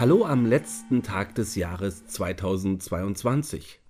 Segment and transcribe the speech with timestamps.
[0.00, 3.80] Hallo am letzten Tag des Jahres 2022.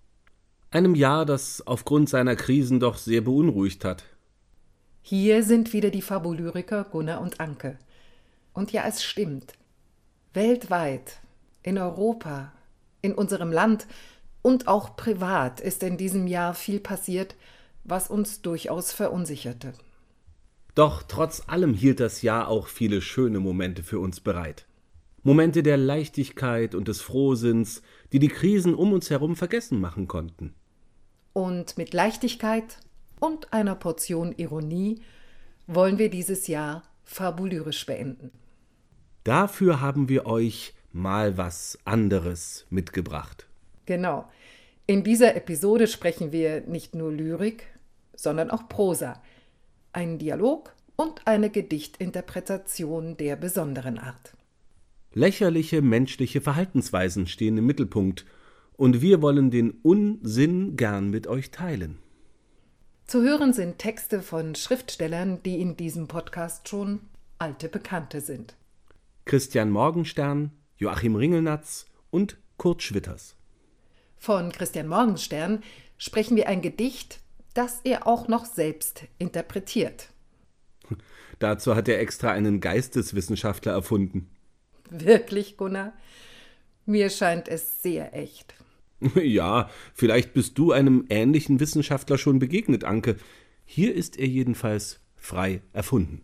[0.73, 4.03] Einem Jahr, das aufgrund seiner Krisen doch sehr beunruhigt hat.
[5.03, 7.79] Hier sind wieder die Fabulyriker Gunnar und Anke.
[8.53, 9.53] Und ja, es stimmt.
[10.35, 11.21] Weltweit,
[11.63, 12.51] in Europa,
[13.03, 13.87] in unserem Land
[14.43, 17.37] und auch privat ist in diesem Jahr viel passiert,
[17.85, 19.75] was uns durchaus verunsicherte.
[20.75, 24.67] Doch trotz allem hielt das Jahr auch viele schöne Momente für uns bereit.
[25.23, 30.55] Momente der Leichtigkeit und des Frohsinns, die die Krisen um uns herum vergessen machen konnten.
[31.33, 32.79] Und mit Leichtigkeit
[33.21, 35.03] und einer Portion Ironie
[35.67, 38.31] wollen wir dieses Jahr fabulyrisch beenden.
[39.25, 43.47] Dafür haben wir euch mal was anderes mitgebracht.
[43.87, 44.29] Genau.
[44.87, 47.67] In dieser Episode sprechen wir nicht nur Lyrik,
[48.15, 49.23] sondern auch Prosa.
[49.93, 54.35] Einen Dialog und eine Gedichtinterpretation der besonderen Art.
[55.13, 58.27] Lächerliche menschliche Verhaltensweisen stehen im Mittelpunkt,
[58.77, 61.99] und wir wollen den Unsinn gern mit euch teilen.
[63.07, 67.01] Zu hören sind Texte von Schriftstellern, die in diesem Podcast schon
[67.39, 68.55] alte Bekannte sind.
[69.25, 73.37] Christian Morgenstern, Joachim Ringelnatz und Kurt Schwitters.
[74.17, 75.63] Von Christian Morgenstern
[75.99, 77.21] sprechen wir ein Gedicht,
[77.53, 80.09] das er auch noch selbst interpretiert.
[81.39, 84.31] Dazu hat er extra einen Geisteswissenschaftler erfunden.
[85.05, 85.93] Wirklich, Gunnar?
[86.87, 88.55] Mir scheint es sehr echt.
[89.15, 93.17] Ja, vielleicht bist du einem ähnlichen Wissenschaftler schon begegnet, Anke.
[93.65, 96.21] Hier ist er jedenfalls frei erfunden.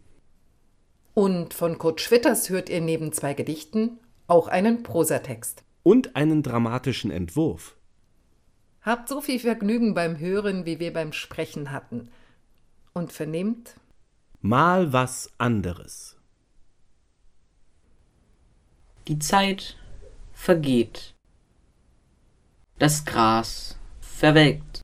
[1.15, 5.65] Und von Kurt Schwitters hört ihr neben zwei Gedichten auch einen Prosatext.
[5.83, 7.77] Und einen dramatischen Entwurf.
[8.83, 12.09] Habt so viel Vergnügen beim Hören, wie wir beim Sprechen hatten.
[12.93, 13.77] Und vernehmt?
[14.41, 16.16] Mal was anderes.
[19.09, 19.77] Die Zeit
[20.33, 21.15] vergeht.
[22.81, 24.81] Das Gras verwelkt.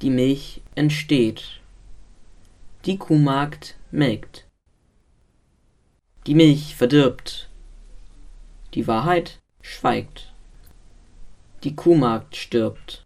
[0.00, 1.60] Die Milch entsteht.
[2.86, 4.48] Die Kuhmagd melkt.
[6.26, 7.50] Die Milch verdirbt.
[8.72, 10.32] Die Wahrheit schweigt.
[11.62, 13.04] Die Kuhmagd stirbt.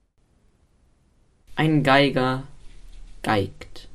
[1.56, 2.46] Ein Geiger
[3.22, 3.88] geigt.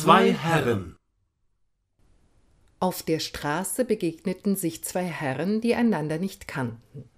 [0.00, 0.96] Zwei Herren.
[2.78, 7.10] Auf der Straße begegneten sich zwei Herren, die einander nicht kannten.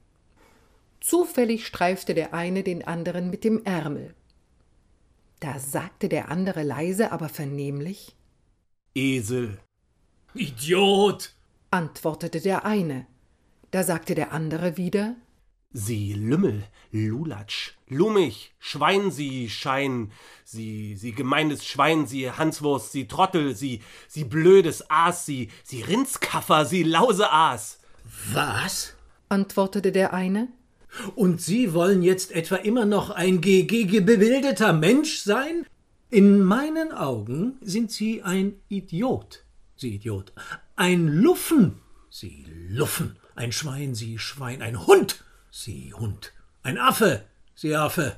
[0.99, 4.15] Zufällig streifte der eine den anderen mit dem Ärmel.
[5.41, 8.17] Da sagte der andere leise, aber vernehmlich
[8.95, 9.59] Esel.
[10.33, 11.35] Idiot.
[11.71, 13.07] antwortete der eine.
[13.73, 15.17] Da sagte der andere wieder
[15.73, 20.11] Sie Lümmel, Lulatsch, Lummig, Schwein, Sie Schein,
[20.45, 26.65] Sie, Sie gemeines Schwein, Sie Hanswurst, Sie Trottel, Sie, Sie blödes Aas, Sie, Sie Rindskaffer,
[26.65, 27.79] Sie Lauseaas.
[28.33, 28.95] Was?
[29.29, 30.49] antwortete der eine.
[31.15, 35.65] Und Sie wollen jetzt etwa immer noch ein gebildeter Mensch sein?
[36.11, 39.45] In meinen Augen sind Sie ein Idiot,
[39.77, 40.33] Sie Idiot.
[40.75, 41.79] Ein Luffen,
[42.11, 43.15] Sie Luffen.
[43.37, 44.63] Ein Schwein, Sie Schwein.
[44.63, 46.33] Ein Hund, Sie Hund.
[46.63, 47.25] Ein Affe,
[47.55, 48.17] Sie Affe.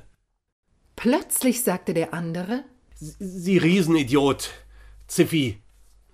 [0.95, 2.63] Plötzlich sagte der andere
[2.95, 4.51] Sie Riesenidiot,
[5.07, 5.61] Ziffi,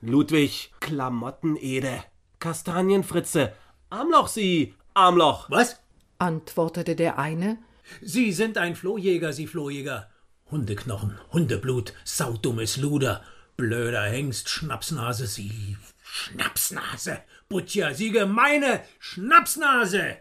[0.02, 2.04] Ludwig, Klamottenede,
[2.40, 3.54] Kastanienfritze,
[3.90, 5.50] Armloch, Sie, Armloch.
[5.50, 5.80] Was?
[6.18, 7.58] antwortete der eine.
[8.02, 10.10] Sie sind ein Flohjäger, Sie Flohjäger.
[10.50, 13.24] Hundeknochen, Hundeblut, saudummes Luder,
[13.56, 17.20] blöder Hengst, Schnapsnase, Sie Schnapsnase,
[17.50, 20.18] Butcher, Sie gemeine Schnapsnase.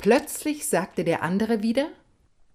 [0.00, 1.90] Plötzlich sagte der andere wieder.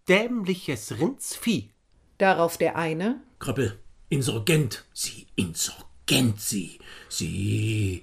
[0.09, 1.69] Dämliches Rindsvieh.
[2.17, 3.21] Darauf der eine.
[3.37, 3.77] Kröppel,
[4.09, 8.01] Insurgent, Sie Insurgent, Sie, Sie.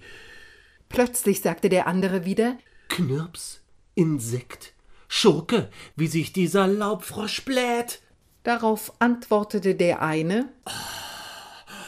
[0.89, 2.57] Plötzlich sagte der andere wieder.
[2.89, 3.63] Knirps,
[3.97, 4.75] Insekt,
[5.09, 8.01] Schurke, wie sich dieser Laubfrosch bläht.
[8.45, 10.53] Darauf antwortete der eine.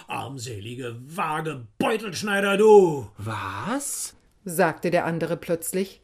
[0.09, 3.09] Armselige, vage Beutelschneider, du.
[3.17, 4.15] Was?
[4.45, 6.04] sagte der andere plötzlich.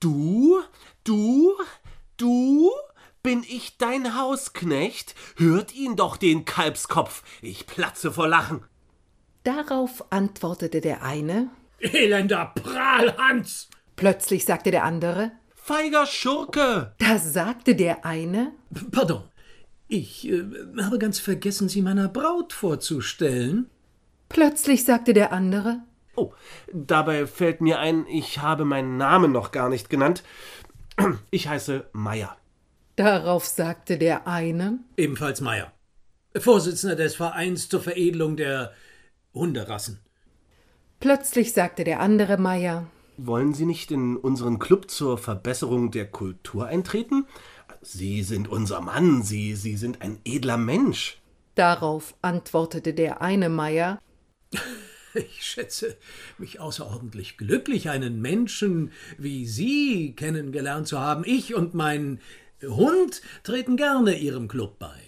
[0.00, 0.62] Du,
[1.04, 1.52] du,
[2.16, 2.70] du?
[3.22, 5.14] Bin ich dein Hausknecht?
[5.36, 7.22] Hört ihn doch den Kalbskopf.
[7.42, 8.64] Ich platze vor Lachen.
[9.44, 11.50] Darauf antwortete der eine.
[11.80, 13.68] Elender Prahlhans.
[13.96, 15.32] Plötzlich sagte der andere.
[15.54, 16.94] Feiger Schurke.
[16.98, 18.52] Da sagte der eine.
[18.90, 19.24] Pardon.
[19.86, 20.44] Ich äh,
[20.80, 23.68] habe ganz vergessen, Sie meiner Braut vorzustellen.
[24.30, 25.82] Plötzlich sagte der andere.
[26.16, 26.32] Oh,
[26.72, 30.22] dabei fällt mir ein, ich habe meinen Namen noch gar nicht genannt.
[31.30, 32.36] Ich heiße Meier.
[32.96, 35.72] Darauf sagte der eine, Ebenfalls Meier,
[36.36, 38.72] Vorsitzender des Vereins zur Veredelung der
[39.32, 40.00] Hunderassen.
[40.98, 42.86] plötzlich sagte der andere Meier,
[43.16, 47.26] Wollen Sie nicht in unseren Club zur Verbesserung der Kultur eintreten?
[47.82, 51.18] Sie sind unser Mann, Sie, Sie sind ein edler Mensch.
[51.54, 53.98] darauf antwortete der eine Meier,
[55.14, 55.96] Ich schätze
[56.38, 61.24] mich außerordentlich glücklich, einen Menschen wie Sie kennengelernt zu haben.
[61.26, 62.20] Ich und mein
[62.62, 65.00] Hund treten gerne Ihrem Club bei.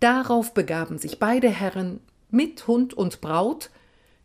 [0.00, 2.00] Darauf begaben sich beide Herren
[2.30, 3.70] mit Hund und Braut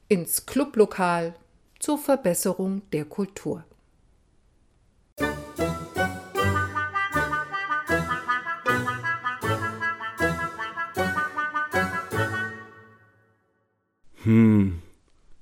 [0.09, 1.35] ins Clublokal
[1.79, 3.63] zur Verbesserung der Kultur.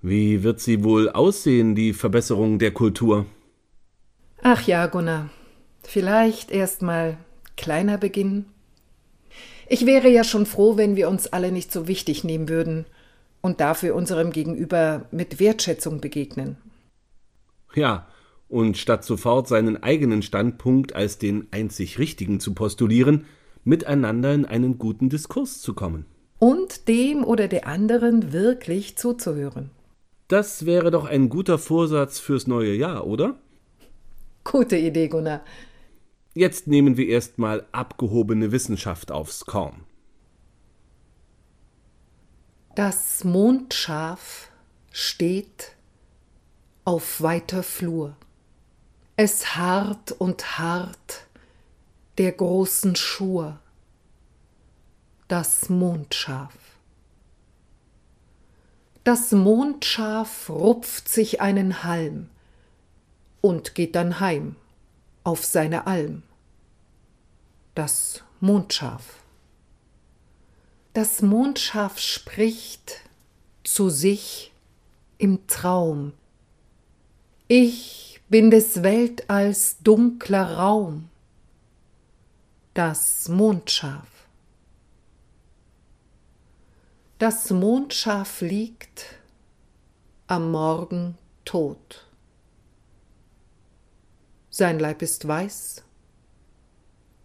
[0.01, 3.25] Wie wird sie wohl aussehen, die Verbesserung der Kultur?
[4.41, 5.29] Ach ja, Gunnar,
[5.83, 7.17] vielleicht erst mal
[7.57, 8.45] kleiner beginnen.
[9.67, 12.85] Ich wäre ja schon froh, wenn wir uns alle nicht so wichtig nehmen würden
[13.41, 16.57] und dafür unserem Gegenüber mit Wertschätzung begegnen.
[17.75, 18.07] Ja,
[18.47, 23.25] und statt sofort seinen eigenen Standpunkt als den einzig richtigen zu postulieren,
[23.63, 26.05] miteinander in einen guten Diskurs zu kommen.
[26.39, 29.69] Und dem oder der anderen wirklich zuzuhören.
[30.29, 33.35] Das wäre doch ein guter Vorsatz fürs neue Jahr, oder?
[34.43, 35.41] Gute Idee, Gunnar.
[36.33, 39.83] Jetzt nehmen wir erstmal abgehobene Wissenschaft aufs Korn.
[42.75, 44.49] Das Mondschaf
[44.91, 45.75] steht
[46.85, 48.15] auf weiter Flur.
[49.15, 51.27] Es harrt und harrt
[52.17, 53.59] der großen Schur.
[55.29, 56.55] Das Mondschaf.
[59.03, 62.31] Das Mondschaf rupft sich einen Halm
[63.39, 64.55] und geht dann heim
[65.23, 66.23] auf seine Alm.
[67.75, 69.19] Das Mondschaf.
[70.93, 73.01] Das Mondschaf spricht
[73.63, 74.51] zu sich
[75.19, 76.13] im Traum.
[77.47, 81.07] Ich bin des Weltalls dunkler Raum.
[82.73, 84.18] Das Mondschaf.
[87.19, 89.03] Das Mondschaf liegt
[90.27, 92.07] am Morgen tot.
[94.49, 95.83] Sein Leib ist weiß,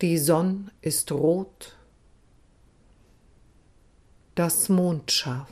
[0.00, 1.76] die Sonn ist rot.
[4.34, 5.48] Das Mondschaf.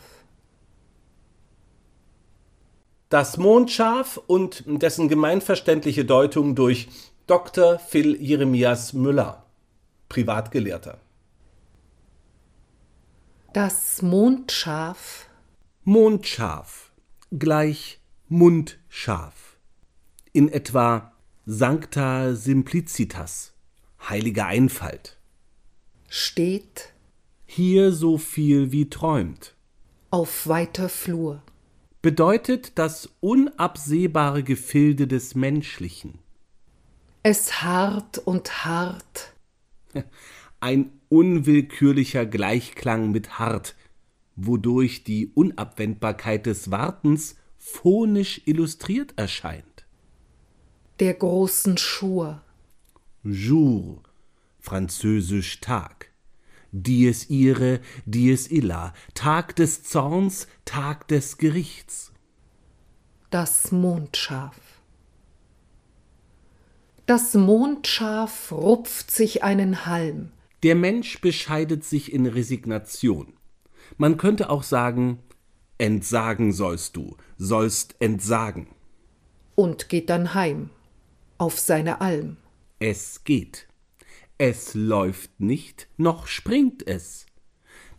[3.10, 6.88] Das Mondschaf und dessen gemeinverständliche Deutung durch
[7.28, 7.78] Dr.
[7.78, 9.46] Phil Jeremias Müller,
[10.08, 10.98] Privatgelehrter.
[13.52, 15.28] Das Mondschaf.
[15.84, 16.90] Mondschaf
[17.38, 19.58] gleich Mundschaf.
[20.32, 21.12] In etwa
[21.44, 23.52] Sancta Simplicitas,
[24.08, 25.18] heilige Einfalt.
[26.08, 26.94] steht
[27.44, 29.54] Hier so viel wie träumt.
[30.10, 31.42] auf weiter Flur.
[32.00, 36.18] Bedeutet das unabsehbare Gefilde des Menschlichen.
[37.22, 39.34] Es harrt und harrt,
[40.60, 43.76] Ein unwillkürlicher Gleichklang mit hart,
[44.34, 49.64] wodurch die Unabwendbarkeit des Wartens phonisch illustriert erscheint.
[51.00, 52.42] der großen Schur.
[53.24, 54.02] Jour,
[54.60, 56.12] französisch Tag.
[56.70, 62.12] Dies ire, dies illa, Tag des Zorns, Tag des Gerichts.
[63.30, 64.56] Das Mondschaf.
[67.06, 70.30] Das Mondschaf rupft sich einen Halm.
[70.62, 73.34] Der Mensch bescheidet sich in Resignation.
[73.96, 75.18] Man könnte auch sagen,
[75.78, 78.68] entsagen sollst du, sollst entsagen.
[79.54, 80.70] und geht dann heim
[81.38, 82.36] auf seine Alm.
[82.78, 83.68] Es geht.
[84.38, 87.26] Es läuft nicht, noch springt es.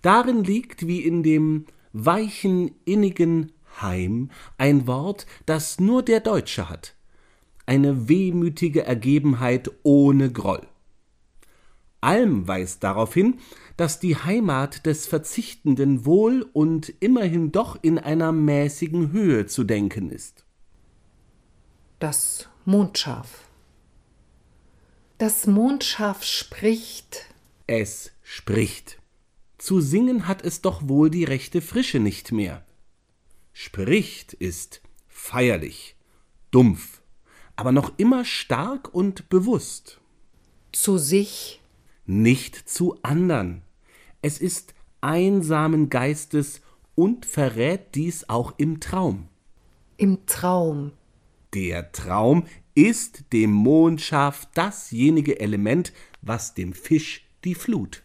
[0.01, 3.51] Darin liegt wie in dem weichen, innigen
[3.81, 6.95] Heim ein Wort, das nur der Deutsche hat.
[7.65, 10.67] Eine wehmütige Ergebenheit ohne Groll.
[12.03, 13.39] Alm weist darauf hin,
[13.77, 20.09] dass die Heimat des Verzichtenden wohl und immerhin doch in einer mäßigen Höhe zu denken
[20.11, 20.45] ist.
[21.99, 23.47] Das Mondschaf.
[25.17, 27.25] Das Mondschaf spricht,
[27.65, 28.99] Es spricht.
[29.57, 32.65] Zu singen hat es doch wohl die rechte Frische nicht mehr.
[33.53, 35.95] Spricht ist feierlich,
[36.51, 37.01] dumpf,
[37.55, 40.01] aber noch immer stark und bewusst.
[40.73, 41.61] zu sich,
[42.05, 43.61] Nicht zu andern.
[44.21, 46.61] Es ist einsamen Geistes
[46.95, 49.27] und verrät dies auch im Traum.
[49.97, 50.91] im Traum,
[51.53, 52.45] Der Traum
[52.75, 58.03] ist dem Mondschaf dasjenige Element, was dem Fisch die Flut.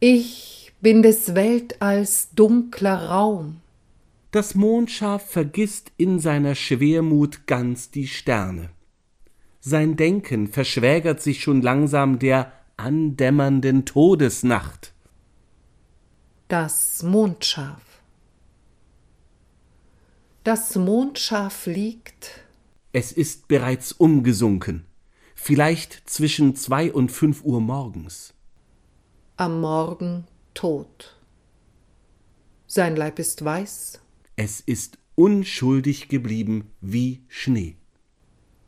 [0.00, 3.60] Ich bin des Weltalls dunkler Raum.
[4.30, 8.70] Das Mondschaf vergisst in seiner Schwermut ganz die Sterne.
[9.60, 14.92] Sein Denken verschwägert sich schon langsam der andämmernden Todesnacht.
[16.46, 17.82] Das Mondschaf.
[20.44, 22.40] Das Mondschaf liegt.
[22.92, 24.86] Es ist bereits umgesunken,
[25.34, 28.32] vielleicht zwischen zwei und fünf Uhr morgens.
[29.36, 31.16] Am Morgen tot.
[32.66, 34.00] Sein Leib ist weiß.
[34.36, 37.76] Es ist unschuldig geblieben wie Schnee.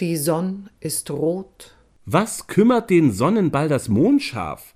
[0.00, 1.76] Die Sonn ist rot.
[2.07, 4.75] Was kümmert den Sonnenball das Mondschaf?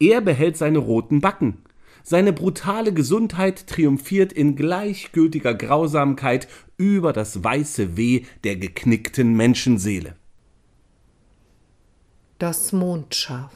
[0.00, 1.62] Er behält seine roten Backen.
[2.02, 10.16] Seine brutale Gesundheit triumphiert in gleichgültiger Grausamkeit über das weiße Weh der geknickten Menschenseele.
[12.40, 13.52] Das Mondschaf.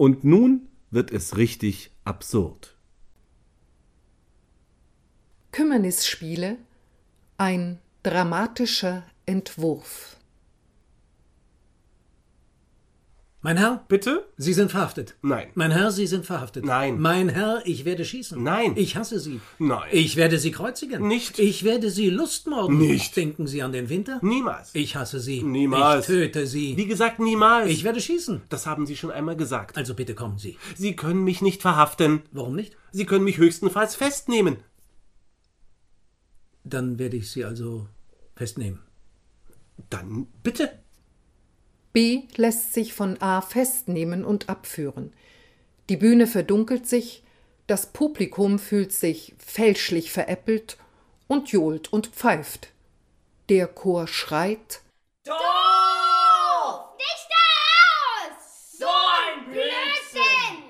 [0.00, 2.74] Und nun wird es richtig absurd.
[5.52, 6.56] Kümmernisspiele
[7.36, 10.16] ein dramatischer Entwurf.
[13.42, 13.86] Mein Herr?
[13.88, 14.26] Bitte?
[14.36, 15.16] Sie sind verhaftet.
[15.22, 15.48] Nein.
[15.54, 16.62] Mein Herr, Sie sind verhaftet.
[16.66, 17.00] Nein.
[17.00, 18.42] Mein Herr, ich werde schießen.
[18.42, 18.74] Nein.
[18.76, 19.40] Ich hasse Sie.
[19.58, 19.88] Nein.
[19.92, 21.08] Ich werde Sie kreuzigen.
[21.08, 21.38] Nicht.
[21.38, 22.76] Ich werde Sie lustmorden.
[22.76, 23.16] Nicht.
[23.16, 24.18] Denken Sie an den Winter?
[24.20, 24.74] Niemals.
[24.74, 25.42] Ich hasse Sie.
[25.42, 26.06] Niemals.
[26.06, 26.76] Ich töte Sie.
[26.76, 27.70] Wie gesagt, niemals.
[27.70, 28.42] Ich werde schießen.
[28.50, 29.78] das haben Sie schon einmal gesagt.
[29.78, 30.58] Also bitte kommen Sie.
[30.76, 32.20] Sie können mich nicht verhaften.
[32.32, 32.76] Warum nicht?
[32.92, 34.58] Sie können mich höchstenfalls festnehmen.
[36.62, 37.86] Dann werde ich Sie also
[38.36, 38.80] festnehmen.
[39.88, 40.70] Dann bitte.
[41.92, 45.12] B lässt sich von A festnehmen und abführen.
[45.88, 47.24] Die Bühne verdunkelt sich,
[47.66, 50.76] das Publikum fühlt sich fälschlich veräppelt
[51.26, 52.72] und johlt und pfeift.
[53.48, 54.82] Der Chor schreit
[55.24, 55.36] Doof!
[56.96, 58.78] Nicht da raus!
[58.78, 60.64] So ein Blödsinn!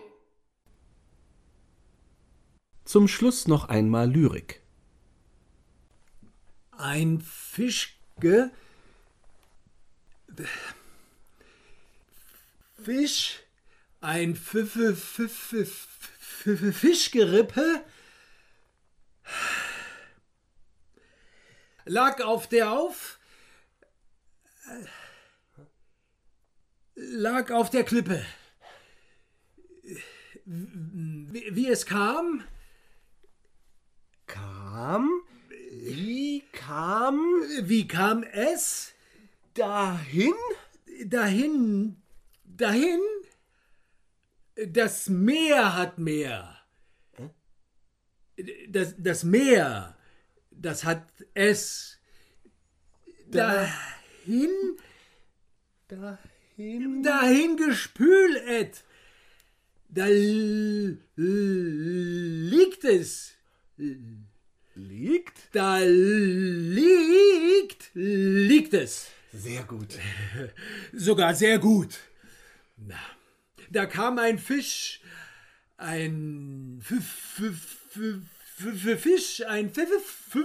[2.85, 4.63] Zum Schluss noch einmal Lyrik.
[6.73, 8.51] Ein Fischge.
[12.83, 13.41] Fisch.
[14.01, 14.35] Ein
[16.73, 17.85] Fischgerippe.
[21.85, 23.19] Lag auf der auf.
[26.95, 28.25] Lag auf der Klippe.
[30.45, 32.45] Wie, wie es kam.
[34.27, 35.11] Kam?
[35.71, 37.19] Wie kam
[37.63, 38.93] Wie kam es?
[39.55, 40.35] dahin?
[41.07, 41.97] dahin,
[42.61, 43.01] dahin,
[44.67, 46.57] das Meer hat mehr.
[48.69, 49.97] Das, das Meer,
[50.51, 51.99] das hat es.
[53.29, 54.51] Dahin,
[55.89, 57.03] Dahin?
[57.03, 58.85] dahin gespület.
[59.89, 60.07] Da
[61.17, 63.35] liegt es.
[64.75, 65.39] Liegt?
[65.53, 66.71] Da liegt,
[67.95, 69.09] liegt es.
[69.33, 69.99] Sehr gut.
[70.93, 71.99] Sogar sehr gut.
[72.87, 72.97] Na,
[73.71, 75.01] da kam ein Fisch,
[75.77, 76.83] ein
[78.99, 80.43] Fisch, ein Fischer.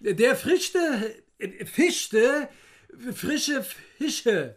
[0.00, 1.22] Der frischte,
[1.66, 2.48] fischte
[3.14, 3.64] frische
[3.98, 4.56] Fische.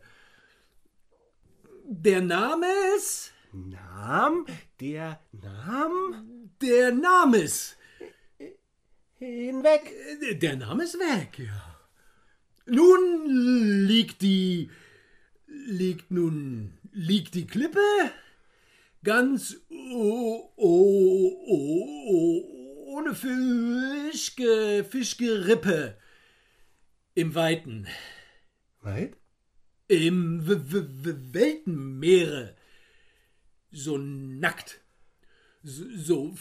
[1.86, 2.68] Der Name
[2.98, 3.34] ist?
[3.52, 4.46] Nam?
[4.80, 6.50] Der Nam?
[6.62, 7.78] Der Name ist.
[9.22, 9.94] Hinweg.
[10.42, 11.80] Der Name ist weg, ja.
[12.66, 13.26] Nun
[13.88, 14.70] liegt die.
[15.48, 16.74] liegt nun.
[16.92, 17.80] liegt die Klippe
[19.04, 25.98] ganz oh, oh, oh, oh, ohne Fischge, Fischgerippe
[27.14, 27.88] im Weiten,
[28.82, 29.18] Weit?
[29.88, 32.56] im w w Weltenmeere,
[33.72, 34.82] so nackt,
[35.64, 36.34] so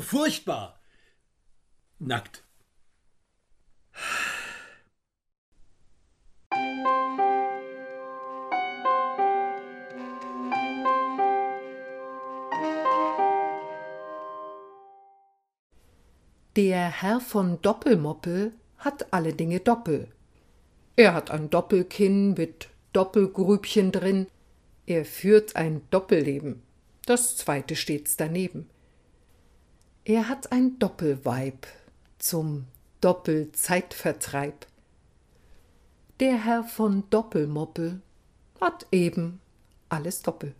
[0.00, 0.80] furchtbar
[1.98, 2.44] nackt.
[16.56, 20.08] Der Herr von Doppelmoppel hat alle Dinge doppel.
[20.96, 24.26] Er hat ein Doppelkinn mit Doppelgrübchen drin,
[24.86, 26.62] er führt ein Doppelleben.
[27.06, 28.68] Das zweite stets daneben.
[30.04, 31.66] Er hat ein Doppelweib
[32.18, 32.66] zum
[33.00, 34.66] Doppelzeitvertreib.
[36.20, 38.00] Der Herr von Doppelmoppel
[38.60, 39.40] hat eben
[39.88, 40.54] alles doppel.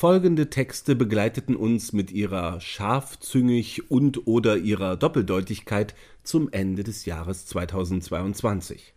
[0.00, 7.46] Folgende Texte begleiteten uns mit ihrer scharfzüngig und oder ihrer Doppeldeutigkeit zum Ende des Jahres
[7.46, 8.94] 2022.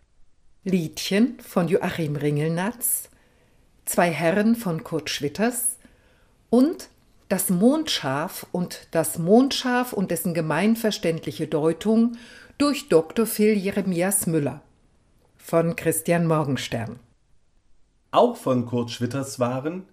[0.62, 3.10] Liedchen von Joachim Ringelnatz,
[3.84, 5.76] Zwei Herren von Kurt Schwitters
[6.50, 6.88] und
[7.28, 12.16] Das Mondschaf und das Mondschaf und dessen gemeinverständliche Deutung
[12.58, 13.26] durch Dr.
[13.26, 14.62] Phil Jeremias Müller
[15.36, 17.00] von Christian Morgenstern.
[18.12, 19.88] Auch von Kurt Schwitters waren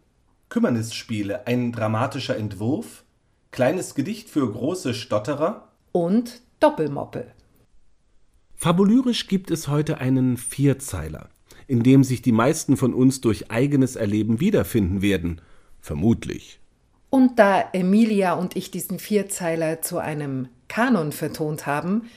[0.50, 3.04] Kümmernisspiele, ein dramatischer Entwurf,
[3.52, 7.32] kleines Gedicht für große Stotterer und Doppelmoppel.
[8.56, 11.30] Fabulyrisch gibt es heute einen Vierzeiler,
[11.68, 15.40] in dem sich die meisten von uns durch eigenes Erleben wiederfinden werden.
[15.80, 16.60] Vermutlich.
[17.10, 22.10] Und da Emilia und ich diesen Vierzeiler zu einem Kanon vertont haben,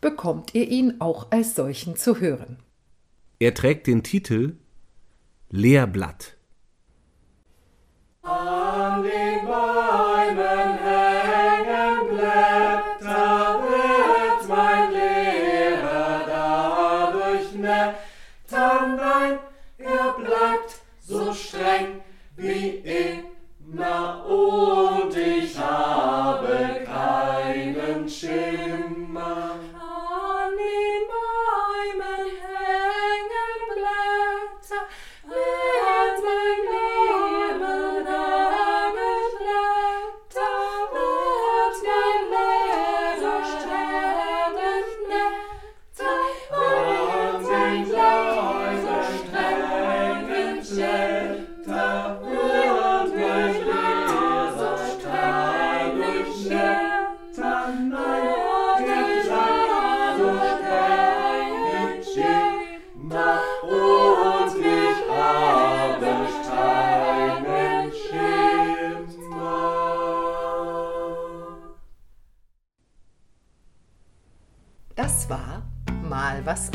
[0.00, 2.56] bekommt ihr ihn auch als solchen zu hören.
[3.38, 4.56] Er trägt den Titel
[5.50, 6.37] Leerblatt.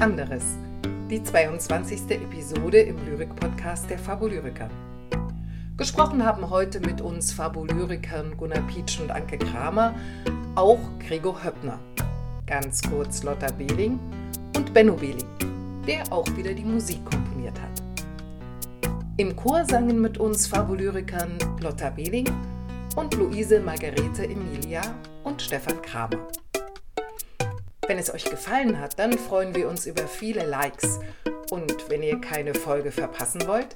[0.03, 0.43] Anderes.
[1.09, 2.11] Die 22.
[2.11, 4.69] Episode im Lyrik-Podcast der Fabulyriker.
[5.77, 9.95] Gesprochen haben heute mit uns Fabulyrikern Gunnar Pietsch und Anke Kramer,
[10.55, 11.79] auch Gregor Höppner,
[12.45, 13.97] ganz kurz Lotta Behling
[14.57, 15.23] und Benno Behling,
[15.87, 17.81] der auch wieder die Musik komponiert hat.
[19.15, 22.29] Im Chor sangen mit uns Fabulyrikern Lotta Behling
[22.97, 24.81] und Luise Margarete Emilia
[25.23, 26.27] und Stefan Kramer.
[27.87, 31.01] Wenn es euch gefallen hat, dann freuen wir uns über viele Likes.
[31.51, 33.75] Und wenn ihr keine Folge verpassen wollt,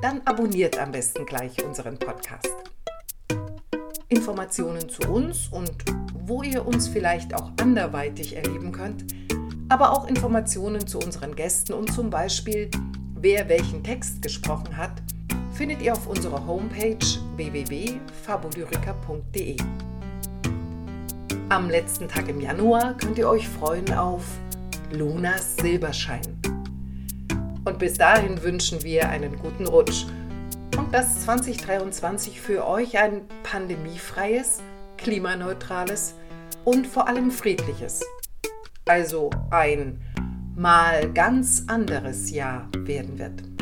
[0.00, 2.48] dann abonniert am besten gleich unseren Podcast.
[4.08, 5.74] Informationen zu uns und
[6.14, 9.04] wo ihr uns vielleicht auch anderweitig erleben könnt,
[9.68, 12.70] aber auch Informationen zu unseren Gästen und zum Beispiel,
[13.14, 15.02] wer welchen Text gesprochen hat,
[15.52, 16.96] findet ihr auf unserer Homepage
[17.36, 19.56] www.fabulyrica.de.
[21.54, 24.24] Am letzten Tag im Januar könnt ihr euch freuen auf
[24.90, 26.40] Lunas Silberschein.
[27.64, 30.04] Und bis dahin wünschen wir einen guten Rutsch
[30.76, 34.62] und dass 2023 für euch ein pandemiefreies,
[34.96, 36.16] klimaneutrales
[36.64, 38.02] und vor allem friedliches,
[38.86, 40.02] also ein
[40.56, 43.53] mal ganz anderes Jahr werden wird.